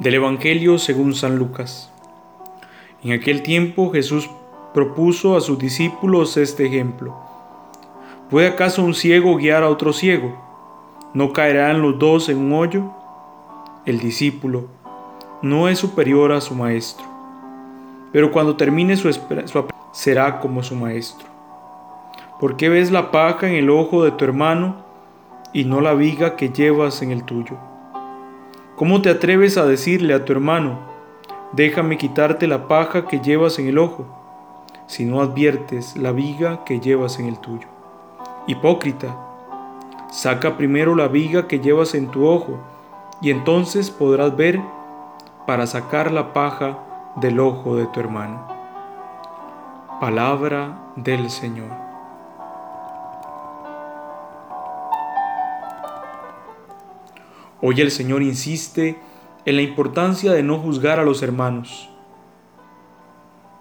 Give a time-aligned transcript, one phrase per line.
[0.00, 1.88] Del Evangelio según San Lucas.
[3.04, 4.28] En aquel tiempo Jesús
[4.72, 7.14] propuso a sus discípulos este ejemplo.
[8.28, 10.36] ¿Puede acaso un ciego guiar a otro ciego?
[11.14, 12.90] ¿No caerán los dos en un hoyo?
[13.86, 14.66] El discípulo
[15.42, 17.06] no es superior a su maestro,
[18.12, 21.28] pero cuando termine su, su será como su maestro.
[22.40, 24.74] ¿Por qué ves la paja en el ojo de tu hermano
[25.52, 27.56] y no la viga que llevas en el tuyo?
[28.76, 30.80] ¿Cómo te atreves a decirle a tu hermano,
[31.52, 34.04] déjame quitarte la paja que llevas en el ojo,
[34.88, 37.68] si no adviertes la viga que llevas en el tuyo?
[38.48, 39.16] Hipócrita,
[40.10, 42.58] saca primero la viga que llevas en tu ojo,
[43.20, 44.60] y entonces podrás ver
[45.46, 46.78] para sacar la paja
[47.14, 48.44] del ojo de tu hermano.
[50.00, 51.93] Palabra del Señor.
[57.66, 58.98] Hoy el Señor insiste
[59.46, 61.88] en la importancia de no juzgar a los hermanos.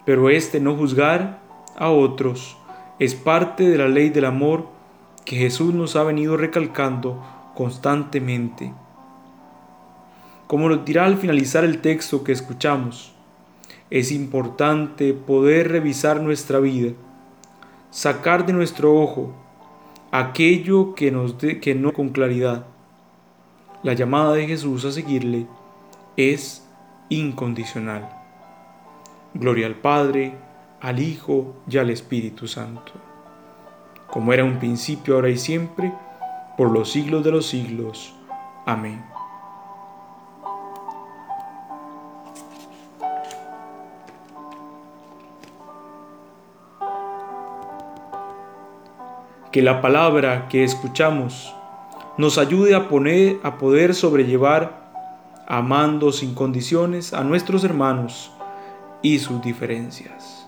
[0.05, 1.39] Pero este no juzgar
[1.77, 2.57] a otros
[2.99, 4.67] es parte de la ley del amor
[5.23, 7.23] que Jesús nos ha venido recalcando
[7.55, 8.73] constantemente.
[10.47, 13.13] Como nos dirá al finalizar el texto que escuchamos,
[13.89, 16.91] es importante poder revisar nuestra vida,
[17.89, 19.33] sacar de nuestro ojo
[20.11, 22.65] aquello que nos que no con claridad
[23.83, 25.45] la llamada de Jesús a seguirle
[26.15, 26.65] es
[27.09, 28.09] incondicional.
[29.33, 30.37] Gloria al Padre,
[30.79, 32.93] al Hijo y al Espíritu Santo,
[34.09, 35.93] como era un principio, ahora y siempre,
[36.57, 38.15] por los siglos de los siglos.
[38.65, 39.03] Amén.
[49.51, 51.53] Que la palabra que escuchamos
[52.17, 54.83] nos ayude a, poner, a poder sobrellevar,
[55.47, 58.31] amando sin condiciones a nuestros hermanos
[59.01, 60.42] y sus diferencias.